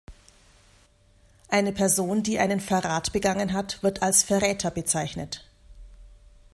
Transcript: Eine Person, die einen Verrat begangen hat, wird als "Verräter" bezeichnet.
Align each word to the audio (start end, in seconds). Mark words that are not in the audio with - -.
Eine 1.47 1.73
Person, 1.73 2.23
die 2.23 2.39
einen 2.39 2.59
Verrat 2.59 3.13
begangen 3.13 3.53
hat, 3.53 3.83
wird 3.83 4.01
als 4.01 4.23
"Verräter" 4.23 4.71
bezeichnet. 4.71 5.47